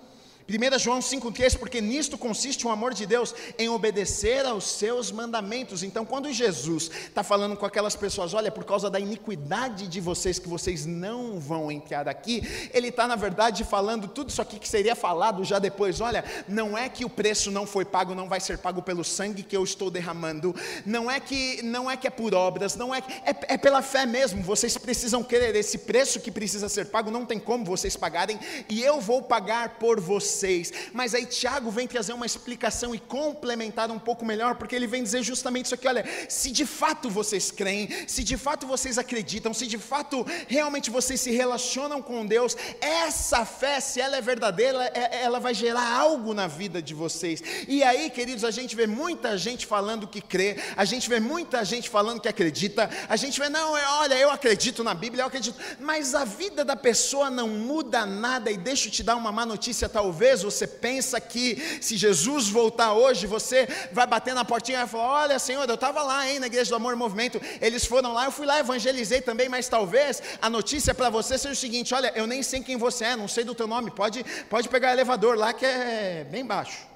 [0.46, 5.82] 1 João 5,3, porque nisto consiste o amor de Deus, em obedecer aos seus mandamentos.
[5.82, 10.38] Então, quando Jesus está falando com aquelas pessoas, olha, por causa da iniquidade de vocês,
[10.38, 12.42] que vocês não vão entrar aqui,
[12.74, 16.00] ele está, na verdade, falando tudo isso aqui que seria falado já depois.
[16.02, 19.42] Olha, não é que o preço não foi pago, não vai ser pago pelo sangue
[19.42, 20.54] que eu estou derramando,
[20.84, 24.04] não é que não é que é por obras, não é, é, é pela fé
[24.04, 24.42] mesmo.
[24.42, 28.82] Vocês precisam querer esse preço que precisa ser pago, não tem como vocês pagarem, e
[28.82, 30.72] eu vou pagar por vocês vocês.
[30.92, 35.02] Mas aí Tiago vem trazer uma explicação e complementar um pouco melhor, porque ele vem
[35.02, 39.54] dizer justamente isso aqui: olha, se de fato vocês creem, se de fato vocês acreditam,
[39.54, 44.90] se de fato realmente vocês se relacionam com Deus, essa fé, se ela é verdadeira,
[44.94, 47.42] é, ela vai gerar algo na vida de vocês.
[47.68, 51.64] E aí, queridos, a gente vê muita gente falando que crê, a gente vê muita
[51.64, 55.26] gente falando que acredita, a gente vê, não, é, olha, eu acredito na Bíblia, eu
[55.28, 59.30] acredito, mas a vida da pessoa não muda nada, e deixa eu te dar uma
[59.30, 64.42] má notícia, talvez Talvez você pensa que se Jesus voltar hoje, você vai bater na
[64.42, 67.38] portinha e falar: Olha, Senhor, eu estava lá, hein, na Igreja do Amor e Movimento.
[67.60, 71.52] Eles foram lá, eu fui lá, evangelizei também, mas talvez a notícia para você seja
[71.52, 73.90] o seguinte: Olha, eu nem sei quem você é, não sei do teu nome.
[73.90, 76.86] Pode, pode pegar o elevador lá que é bem baixo.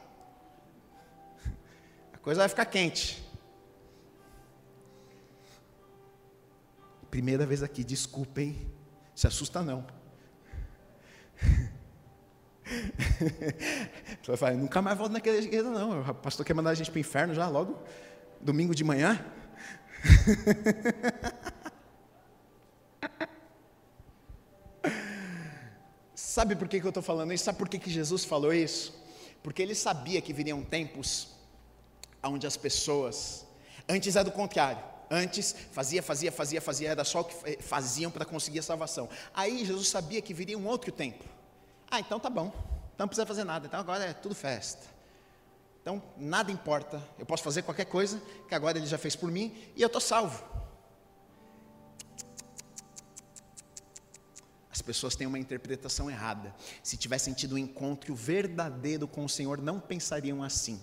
[2.15, 3.23] A coisa vai ficar quente.
[7.11, 8.73] Primeira vez aqui, desculpem,
[9.15, 9.87] se assusta não.
[14.23, 16.03] tu vai falar, nunca mais volto naquela igreja, não.
[16.03, 17.79] O pastor quer mandar a gente para o inferno já logo,
[18.41, 19.25] domingo de manhã.
[26.15, 27.45] Sabe por que, que eu estou falando isso?
[27.45, 28.95] Sabe por que, que Jesus falou isso?
[29.43, 31.29] Porque ele sabia que viriam tempos
[32.23, 33.45] onde as pessoas,
[33.89, 38.25] antes era do contrário, antes fazia, fazia, fazia, fazia, era só o que faziam para
[38.25, 39.09] conseguir a salvação.
[39.35, 41.25] Aí Jesus sabia que viria um outro tempo
[41.91, 42.49] ah, então tá bom.
[42.95, 43.67] Então não precisa fazer nada.
[43.67, 44.87] Então agora é tudo festa.
[45.81, 47.03] Então nada importa.
[47.19, 50.01] Eu posso fazer qualquer coisa que agora ele já fez por mim e eu estou
[50.01, 50.43] salvo.
[54.71, 56.55] As pessoas têm uma interpretação errada.
[56.83, 60.81] Se tivessem tido um encontro verdadeiro com o Senhor, não pensariam assim.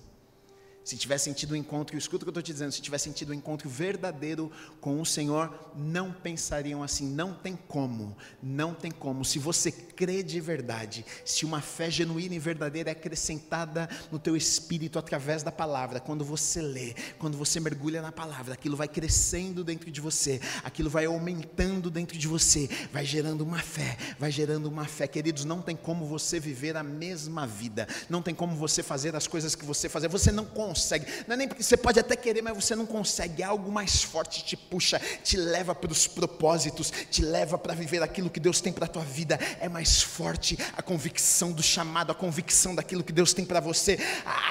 [0.85, 3.31] Se tiver sentido um encontro, escuta o que eu estou te dizendo, se tiver sentido
[3.31, 9.25] um encontro verdadeiro com o Senhor, não pensariam assim, não tem como, não tem como.
[9.25, 14.37] Se você crê de verdade, se uma fé genuína e verdadeira é acrescentada no teu
[14.37, 19.63] espírito através da palavra, quando você lê, quando você mergulha na palavra, aquilo vai crescendo
[19.63, 24.67] dentro de você, aquilo vai aumentando dentro de você, vai gerando uma fé, vai gerando
[24.67, 25.07] uma fé.
[25.07, 29.25] Queridos, não tem como você viver a mesma vida, não tem como você fazer as
[29.25, 31.05] coisas que você fazer, você não consegue consegue.
[31.25, 33.41] Não é nem porque você pode até querer, mas você não consegue.
[33.41, 38.03] É algo mais forte te puxa, te leva para os propósitos, te leva para viver
[38.03, 39.39] aquilo que Deus tem para a tua vida.
[39.59, 43.97] É mais forte a convicção do chamado, a convicção daquilo que Deus tem para você.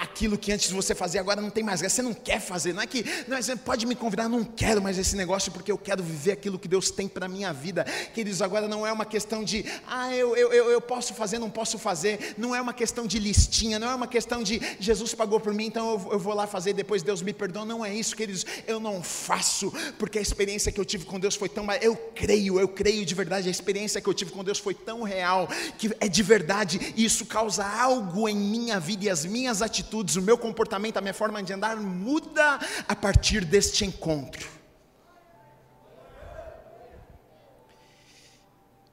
[0.00, 1.96] Aquilo que antes você fazia, agora não tem mais graça.
[1.96, 2.72] Você não quer fazer.
[2.72, 5.78] Não é que não, você pode me convidar, não quero mais esse negócio porque eu
[5.78, 7.84] quero viver aquilo que Deus tem para minha vida.
[8.14, 11.50] Queridos, agora não é uma questão de, ah, eu, eu, eu, eu posso fazer, não
[11.50, 12.34] posso fazer.
[12.38, 15.66] Não é uma questão de listinha, não é uma questão de Jesus pagou por mim,
[15.66, 17.64] então eu, eu vou lá fazer, depois Deus me perdoa.
[17.64, 18.46] Não é isso, queridos.
[18.66, 21.70] Eu não faço, porque a experiência que eu tive com Deus foi tão.
[21.72, 23.48] Eu creio, eu creio de verdade.
[23.48, 27.04] A experiência que eu tive com Deus foi tão real, que é de verdade, e
[27.04, 31.14] isso causa algo em minha vida e as minhas atitudes, o meu comportamento, a minha
[31.14, 34.48] forma de andar muda a partir deste encontro.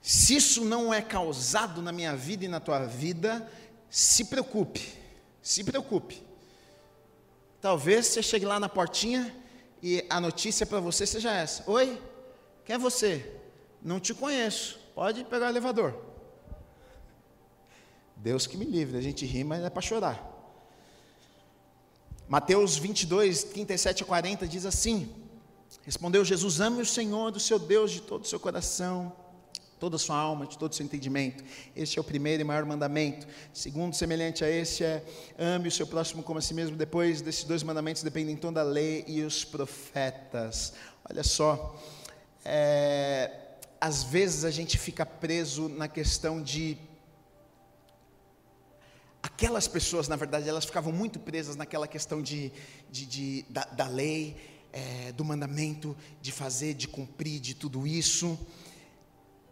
[0.02, 3.48] Se isso não é causado na minha vida e na tua vida,
[3.90, 4.82] se preocupe,
[5.42, 6.31] se preocupe.
[7.62, 9.34] Talvez você chegue lá na portinha
[9.84, 12.02] e a notícia para você seja essa: Oi,
[12.66, 13.40] quem é você?
[13.82, 15.96] Não te conheço, pode pegar o elevador.
[18.16, 20.28] Deus que me livre, a gente ri, mas é para chorar.
[22.28, 25.14] Mateus 22, 37 a 40 diz assim:
[25.84, 29.16] Respondeu Jesus: Ame o Senhor do seu Deus de todo o seu coração
[29.82, 31.44] toda a sua alma, de todo o seu entendimento.
[31.76, 33.28] Este é o primeiro e maior mandamento.
[33.52, 35.04] Segundo, semelhante a esse, é
[35.40, 36.78] ame o seu próximo como a si mesmo.
[36.78, 40.74] Depois desses dois mandamentos dependem toda a lei e os profetas.
[41.10, 41.76] Olha só,
[42.46, 43.32] é,
[43.82, 46.78] às vezes a gente fica preso na questão de
[49.24, 52.52] aquelas pessoas, na verdade, elas ficavam muito presas naquela questão de,
[52.92, 54.38] de, de da, da, lei,
[54.72, 58.38] é, do mandamento, de fazer, de cumprir, de tudo isso.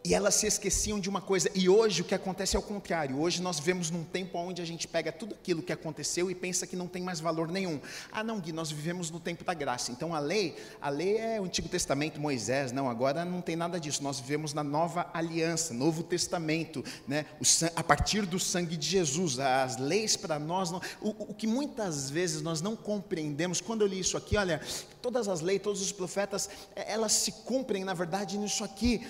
[0.09, 3.19] E elas se esqueciam de uma coisa, e hoje o que acontece é o contrário.
[3.19, 6.65] Hoje nós vivemos num tempo onde a gente pega tudo aquilo que aconteceu e pensa
[6.65, 7.79] que não tem mais valor nenhum.
[8.11, 9.91] Ah, não, Gui, nós vivemos no tempo da graça.
[9.91, 13.79] Então a lei, a lei é o Antigo Testamento, Moisés, não, agora não tem nada
[13.79, 14.01] disso.
[14.01, 17.27] Nós vivemos na nova aliança, Novo Testamento, né?
[17.75, 19.37] a partir do sangue de Jesus.
[19.37, 23.87] As leis para nós, não, o, o que muitas vezes nós não compreendemos, quando eu
[23.87, 24.59] li isso aqui, olha,
[25.03, 29.07] todas as leis, todos os profetas, é, elas se cumprem, na verdade, nisso aqui.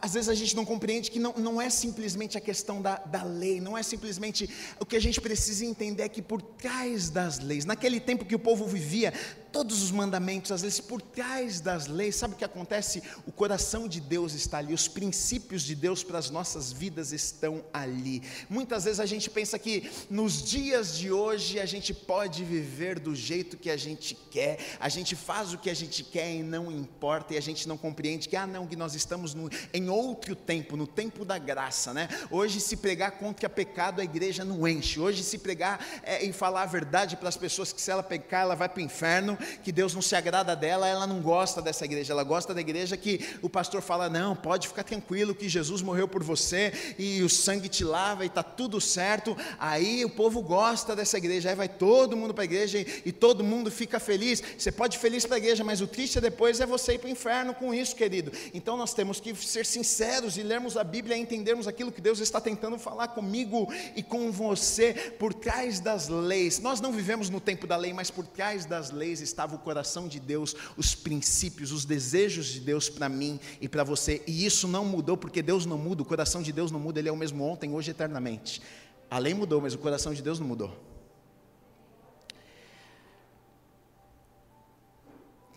[0.00, 3.22] Às vezes a gente não compreende que não, não é simplesmente a questão da, da
[3.22, 4.50] lei, não é simplesmente.
[4.80, 8.34] O que a gente precisa entender é que por trás das leis, naquele tempo que
[8.34, 9.12] o povo vivia,
[9.52, 13.02] todos os mandamentos, as leis, por trás das leis, sabe o que acontece?
[13.26, 17.62] O coração de Deus está ali, os princípios de Deus para as nossas vidas estão
[17.72, 18.22] ali.
[18.48, 23.14] Muitas vezes a gente pensa que nos dias de hoje a gente pode viver do
[23.14, 26.72] jeito que a gente quer, a gente faz o que a gente quer e não
[26.72, 30.34] importa, e a gente não compreende que, ah, não, que nós estamos no, em outro
[30.34, 32.08] tempo, no tempo da graça, né?
[32.30, 36.62] Hoje, se pregar contra pecado, a igreja não enche, hoje, se pregar é, e falar
[36.62, 39.72] a verdade para as pessoas que se ela pecar, ela vai para o inferno que
[39.72, 43.36] Deus não se agrada dela, ela não gosta dessa igreja, ela gosta da igreja que
[43.40, 47.68] o pastor fala: não, pode ficar tranquilo que Jesus morreu por você e o sangue
[47.68, 49.36] te lava e está tudo certo.
[49.58, 53.12] Aí o povo gosta dessa igreja, aí vai todo mundo para a igreja e, e,
[53.12, 54.42] todo mundo fica feliz.
[54.56, 57.08] Você pode ir feliz para a igreja, mas o triste depois é você ir para
[57.08, 58.32] o inferno com isso, querido.
[58.54, 62.20] Então nós temos que ser sinceros e lermos a Bíblia e entendermos aquilo que Deus
[62.20, 66.58] está tentando falar comigo e com você por trás das leis.
[66.58, 70.06] Nós não vivemos no tempo da lei, mas por trás das leis estava o coração
[70.06, 74.22] de Deus, os princípios, os desejos de Deus para mim e para você.
[74.26, 77.08] E isso não mudou, porque Deus não muda, o coração de Deus não muda, ele
[77.08, 78.62] é o mesmo ontem, hoje eternamente.
[79.10, 80.76] A lei mudou, mas o coração de Deus não mudou.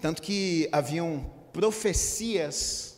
[0.02, 2.96] Tanto que haviam profecias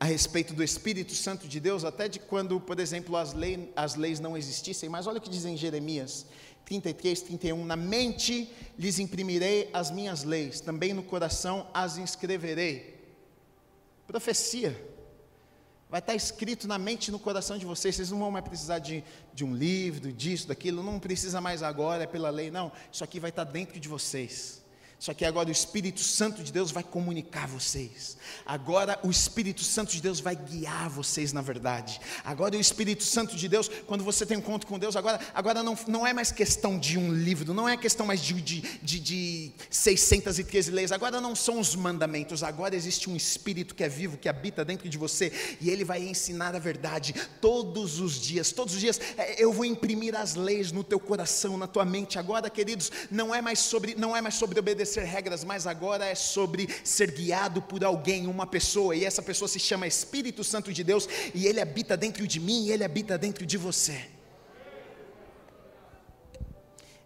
[0.00, 3.96] a respeito do Espírito Santo de Deus, até de quando, por exemplo, as, lei, as
[3.96, 4.88] leis não existissem.
[4.88, 6.24] Mas olha o que diz em Jeremias
[6.64, 7.64] 33, 31.
[7.66, 12.98] Na mente lhes imprimirei as minhas leis, também no coração as inscreverei.
[14.06, 14.74] Profecia.
[15.90, 17.94] Vai estar escrito na mente e no coração de vocês.
[17.94, 20.82] Vocês não vão mais precisar de, de um livro, disso, daquilo.
[20.82, 22.50] Não precisa mais agora, é pela lei.
[22.50, 22.72] Não.
[22.90, 24.64] Isso aqui vai estar dentro de vocês.
[25.00, 28.18] Só que agora o Espírito Santo de Deus vai comunicar vocês.
[28.44, 31.98] Agora o Espírito Santo de Deus vai guiar vocês na verdade.
[32.22, 35.62] Agora o Espírito Santo de Deus, quando você tem um encontro com Deus, agora, agora
[35.62, 39.00] não, não é mais questão de um livro, não é questão mais de, de, de,
[39.00, 40.92] de 613 leis.
[40.92, 44.86] Agora não são os mandamentos, agora existe um Espírito que é vivo, que habita dentro
[44.86, 45.32] de você
[45.62, 48.52] e ele vai ensinar a verdade todos os dias.
[48.52, 52.18] Todos os dias é, eu vou imprimir as leis no teu coração, na tua mente.
[52.18, 56.04] Agora, queridos, não é mais sobre, não é mais sobre obedecer obedecer regras, mas agora
[56.04, 60.72] é sobre ser guiado por alguém, uma pessoa, e essa pessoa se chama Espírito Santo
[60.72, 64.04] de Deus, e ele habita dentro de mim, e ele habita dentro de você.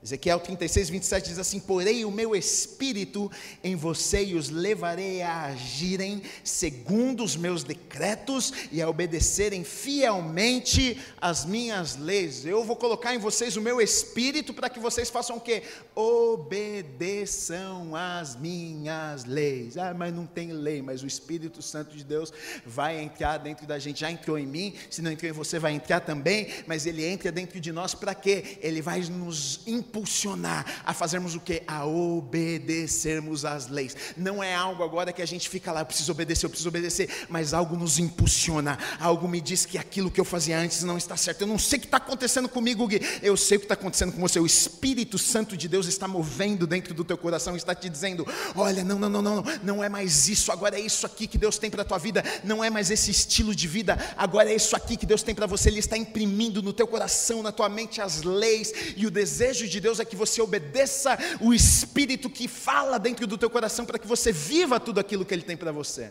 [0.05, 3.31] Ezequiel 36, 27 diz assim: Porei o meu espírito
[3.63, 11.01] em você e os levarei a agirem segundo os meus decretos e a obedecerem fielmente
[11.19, 12.45] as minhas leis.
[12.45, 15.63] Eu vou colocar em vocês o meu espírito para que vocês façam o quê?
[15.95, 19.79] Obedeçam as minhas leis.
[19.79, 22.31] Ah, mas não tem lei, mas o Espírito Santo de Deus
[22.67, 24.01] vai entrar dentro da gente.
[24.01, 27.33] Já entrou em mim, se não entrou em você, vai entrar também, mas ele entra
[27.33, 28.59] dentro de nós para quê?
[28.61, 29.63] Ele vai nos
[29.95, 31.63] impulsionar a fazermos o que?
[31.67, 33.97] A obedecermos às leis.
[34.17, 37.09] Não é algo agora que a gente fica lá, eu preciso obedecer, eu preciso obedecer,
[37.29, 41.17] mas algo nos impulsiona, algo me diz que aquilo que eu fazia antes não está
[41.17, 41.43] certo.
[41.43, 43.01] Eu não sei o que está acontecendo comigo, Gui.
[43.23, 44.41] eu sei o que está acontecendo com você.
[44.41, 48.27] O Espírito Santo de Deus está movendo dentro do teu coração, está te dizendo:
[48.57, 51.57] olha, não, não, não, não, não é mais isso, agora é isso aqui que Deus
[51.57, 54.75] tem para a tua vida, não é mais esse estilo de vida, agora é isso
[54.75, 55.69] aqui que Deus tem para você.
[55.69, 59.84] Ele está imprimindo no teu coração, na tua mente as leis e o desejo de
[59.85, 64.07] Deus é que você obedeça o Espírito que fala dentro do teu coração para que
[64.07, 66.11] você viva tudo aquilo que Ele tem para você.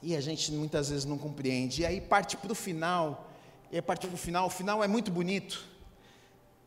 [0.00, 1.82] E a gente muitas vezes não compreende.
[1.82, 3.32] E aí parte para o final.
[3.72, 4.46] E aí parte para o final.
[4.46, 5.66] O final é muito bonito.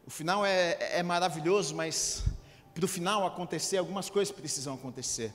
[0.05, 2.25] O final é, é maravilhoso, mas
[2.73, 5.31] para o final acontecer, algumas coisas precisam acontecer.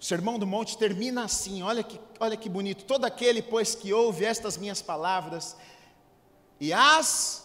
[0.00, 2.82] O Sermão do Monte termina assim, olha que, olha que bonito.
[2.84, 5.56] Todo aquele, pois, que ouve estas minhas palavras
[6.62, 7.42] e as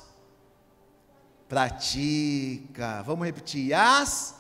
[1.50, 3.02] pratica.
[3.02, 4.36] Vamos repetir: as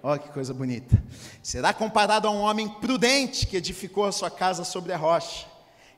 [0.00, 1.02] Olha que coisa bonita.
[1.42, 5.48] Será comparado a um homem prudente que edificou a sua casa sobre a rocha.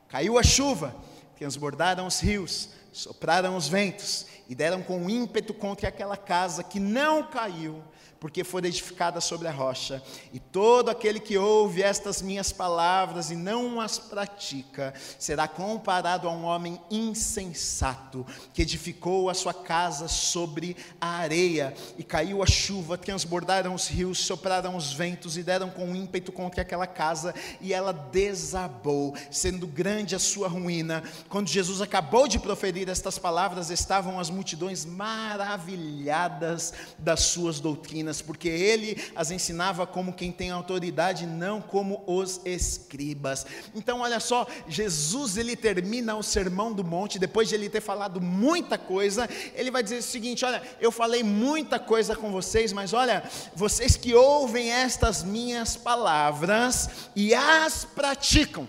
[0.09, 0.95] Caiu a chuva,
[1.37, 7.21] transbordaram os rios, sopraram os ventos e deram com ímpeto contra aquela casa que não
[7.27, 7.83] caiu,
[8.23, 10.01] porque foi edificada sobre a rocha.
[10.31, 16.31] E todo aquele que ouve estas minhas palavras e não as pratica, será comparado a
[16.31, 22.97] um homem insensato, que edificou a sua casa sobre a areia, e caiu a chuva,
[22.97, 27.91] transbordaram os rios, sopraram os ventos e deram com ímpeto contra aquela casa, e ela
[27.91, 31.03] desabou, sendo grande a sua ruína.
[31.27, 38.47] Quando Jesus acabou de proferir estas palavras, estavam as multidões maravilhadas das suas doutrinas porque
[38.47, 43.45] ele as ensinava como quem tem autoridade, não como os escribas.
[43.75, 48.21] Então, olha só, Jesus ele termina o sermão do monte, depois de ele ter falado
[48.21, 52.93] muita coisa, ele vai dizer o seguinte: olha, eu falei muita coisa com vocês, mas
[52.93, 53.23] olha,
[53.55, 58.67] vocês que ouvem estas minhas palavras e as praticam,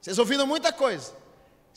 [0.00, 1.25] vocês ouviram muita coisa.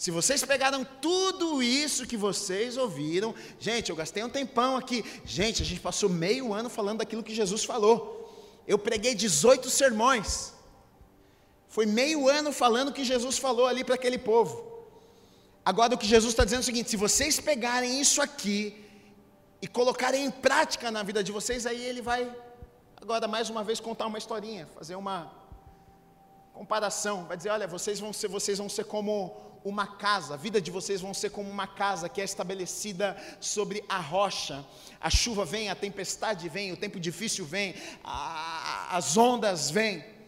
[0.04, 5.04] Se vocês pegaram tudo isso que vocês ouviram, gente, eu gastei um tempão aqui.
[5.26, 7.98] Gente, a gente passou meio ano falando daquilo que Jesus falou.
[8.66, 10.54] Eu preguei 18 sermões.
[11.68, 14.54] Foi meio ano falando o que Jesus falou ali para aquele povo.
[15.66, 18.82] Agora o que Jesus está dizendo é o seguinte: se vocês pegarem isso aqui
[19.62, 22.34] e colocarem em prática na vida de vocês, aí ele vai,
[22.96, 25.30] agora mais uma vez, contar uma historinha, fazer uma
[26.54, 27.26] comparação.
[27.26, 30.72] Vai dizer: olha, vocês vão ser, vocês vão ser como uma casa, a vida de
[30.72, 34.66] vocês vão ser como uma casa que é estabelecida sobre a rocha.
[35.00, 40.19] A chuva vem, a tempestade vem, o tempo difícil vem, a, as ondas vêm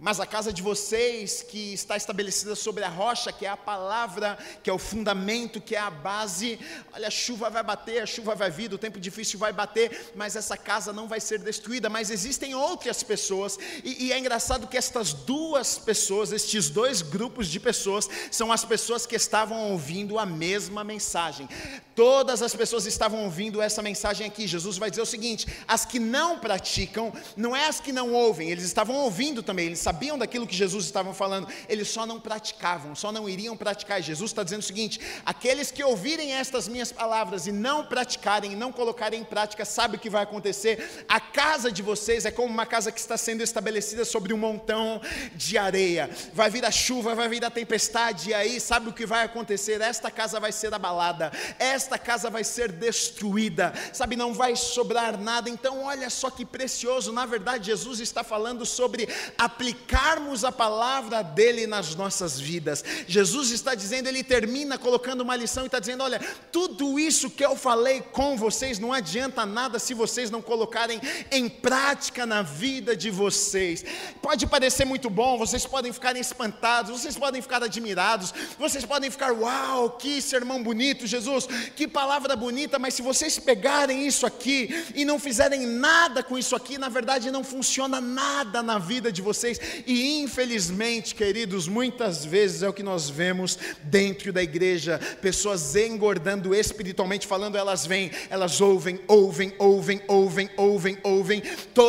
[0.00, 4.38] mas a casa de vocês, que está estabelecida sobre a rocha, que é a palavra,
[4.62, 6.58] que é o fundamento, que é a base,
[6.90, 10.36] olha, a chuva vai bater, a chuva vai vir, o tempo difícil vai bater, mas
[10.36, 11.90] essa casa não vai ser destruída.
[11.90, 17.48] Mas existem outras pessoas, e, e é engraçado que estas duas pessoas, estes dois grupos
[17.48, 21.46] de pessoas, são as pessoas que estavam ouvindo a mesma mensagem.
[21.94, 24.46] Todas as pessoas estavam ouvindo essa mensagem aqui.
[24.46, 28.50] Jesus vai dizer o seguinte: as que não praticam, não é as que não ouvem,
[28.50, 32.94] eles estavam ouvindo também, eles sabiam daquilo que Jesus estava falando, eles só não praticavam,
[32.94, 34.00] só não iriam praticar.
[34.00, 38.70] Jesus está dizendo o seguinte: aqueles que ouvirem estas minhas palavras e não praticarem, não
[38.70, 41.04] colocarem em prática, sabe o que vai acontecer?
[41.08, 45.00] A casa de vocês é como uma casa que está sendo estabelecida sobre um montão
[45.34, 46.08] de areia.
[46.32, 49.80] Vai vir a chuva, vai vir a tempestade, e aí sabe o que vai acontecer?
[49.80, 55.50] Esta casa vai ser abalada, esta casa vai ser destruída, sabe, não vai sobrar nada.
[55.50, 61.22] Então, olha só que precioso, na verdade, Jesus está falando sobre aplicar aplicarmos a palavra
[61.22, 62.84] dele nas nossas vidas.
[63.06, 66.20] Jesus está dizendo, ele termina colocando uma lição e está dizendo: olha,
[66.52, 71.00] tudo isso que eu falei com vocês não adianta nada se vocês não colocarem
[71.30, 73.84] em prática na vida de vocês.
[74.22, 79.32] Pode parecer muito bom, vocês podem ficar espantados, vocês podem ficar admirados, vocês podem ficar,
[79.32, 85.04] uau, que sermão bonito, Jesus, que palavra bonita, mas se vocês pegarem isso aqui e
[85.04, 89.59] não fizerem nada com isso aqui, na verdade não funciona nada na vida de vocês.
[89.86, 96.54] E infelizmente, queridos, muitas vezes é o que nós vemos dentro da igreja, pessoas engordando
[96.54, 101.42] espiritualmente, falando, elas vêm, elas ouvem, ouvem, ouvem, ouvem, ouvem, ouvem,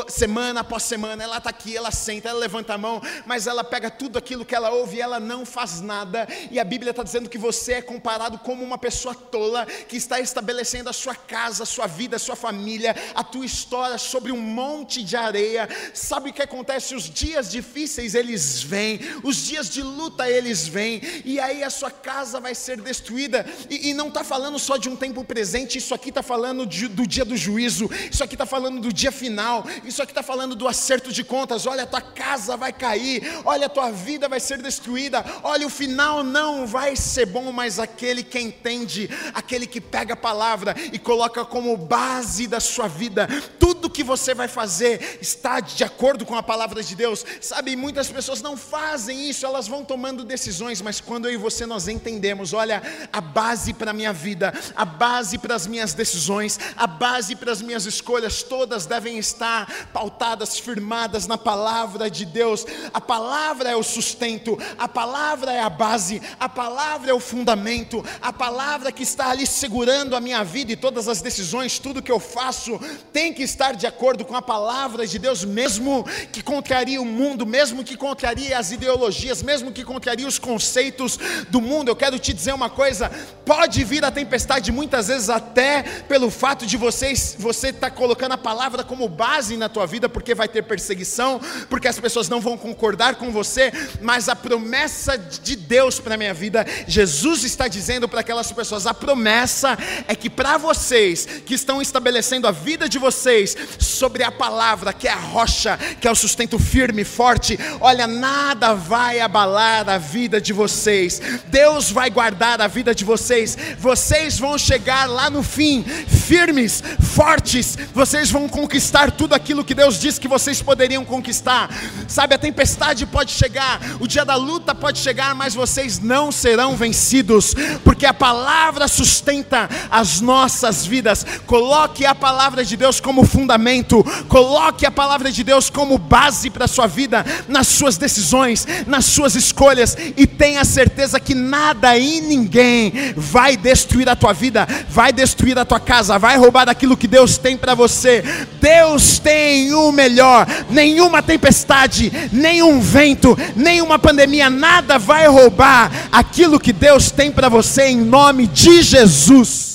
[0.09, 3.89] semana após semana, ela está aqui, ela senta, ela levanta a mão, mas ela pega
[3.89, 7.30] tudo aquilo que ela ouve e ela não faz nada, e a Bíblia está dizendo
[7.30, 11.65] que você é comparado como uma pessoa tola que está estabelecendo a sua casa, a
[11.65, 15.67] sua vida, a sua família, a tua história sobre um monte de areia.
[15.93, 16.95] Sabe o que acontece?
[16.95, 21.70] Os dias de difíceis eles vêm, os dias de luta eles vêm, e aí a
[21.70, 23.45] sua casa vai ser destruída.
[23.70, 26.88] E, e não está falando só de um tempo presente, isso aqui está falando de,
[26.88, 30.55] do dia do juízo, isso aqui está falando do dia final, isso aqui está falando
[30.55, 31.66] do acerto de contas.
[31.66, 35.70] Olha, a tua casa vai cair, olha, a tua vida vai ser destruída, olha, o
[35.70, 40.97] final não vai ser bom, mas aquele que entende, aquele que pega a palavra e
[40.97, 43.28] coloca como base da sua vida,
[43.59, 47.75] tudo que você vai fazer está de acordo com a palavra de Deus, sabe?
[47.75, 51.89] Muitas pessoas não fazem isso, elas vão tomando decisões, mas quando eu e você nós
[51.89, 52.81] entendemos, olha,
[53.11, 57.51] a base para a minha vida, a base para as minhas decisões, a base para
[57.51, 62.65] as minhas escolhas, todas devem estar pautadas, firmadas na palavra de Deus.
[62.93, 68.01] A palavra é o sustento, a palavra é a base, a palavra é o fundamento,
[68.21, 72.11] a palavra que está ali segurando a minha vida e todas as decisões, tudo que
[72.11, 72.79] eu faço
[73.11, 77.40] tem que estar de acordo com a palavra de Deus, mesmo que contrarie o mundo,
[77.45, 81.17] mesmo que contrarie as ideologias, mesmo que contrarie os conceitos
[81.49, 81.89] do mundo.
[81.89, 83.09] Eu quero te dizer uma coisa:
[83.45, 88.33] pode vir a tempestade muitas vezes até pelo fato de vocês, você estar tá colocando
[88.33, 91.39] a palavra como base na tua vida, porque vai ter perseguição,
[91.69, 93.71] porque as pessoas não vão concordar com você,
[94.01, 98.86] mas a promessa de Deus para a minha vida, Jesus está dizendo para aquelas pessoas:
[98.86, 104.30] a promessa é que para vocês que estão estabelecendo a vida de vocês sobre a
[104.30, 109.88] palavra, que é a rocha, que é o sustento firme, forte, olha, nada vai abalar
[109.88, 115.30] a vida de vocês, Deus vai guardar a vida de vocês, vocês vão chegar lá
[115.30, 116.84] no fim, firmes,
[117.15, 121.69] fortes, vocês vão conquistar tudo aquilo que Deus disse que vocês poderiam conquistar,
[122.09, 122.36] sabe?
[122.36, 127.53] A tempestade pode chegar, o dia da luta pode chegar, mas vocês não serão vencidos,
[127.84, 131.24] porque a palavra sustenta as nossas vidas.
[131.45, 136.66] Coloque a palavra de Deus como fundamento, coloque a palavra de Deus como base para
[136.66, 142.22] a sua vida, nas suas decisões, nas suas escolhas, e tenha certeza que nada e
[142.22, 147.07] ninguém vai destruir a tua vida, vai destruir a tua casa, vai roubar aquilo que
[147.07, 148.24] Deus tem para você.
[148.59, 156.71] Deus tem o melhor, nenhuma tempestade, nenhum vento, nenhuma pandemia, nada vai roubar aquilo que
[156.71, 159.70] Deus tem para você em nome de Jesus.